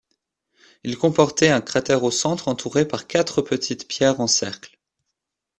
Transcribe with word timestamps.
Il 0.83 0.97
comportait 0.97 1.49
un 1.51 1.61
cratère 1.61 2.01
au 2.03 2.09
centre 2.09 2.47
entouré 2.47 2.87
par 2.87 3.05
quatre 3.05 3.43
petites 3.43 3.87
pierres 3.87 4.19
en 4.19 4.25
cercle. 4.25 4.79